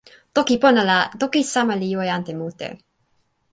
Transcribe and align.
toki 0.37 0.55
pona 0.63 0.85
la, 0.89 0.95
toki 1.23 1.39
sama 1.53 1.73
li 1.79 1.87
jo 1.93 1.99
e 2.07 2.09
ante 2.17 2.33
mute. 2.41 2.69